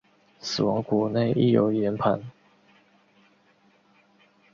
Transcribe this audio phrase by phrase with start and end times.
[0.39, 2.19] 死亡谷内亦有盐磐。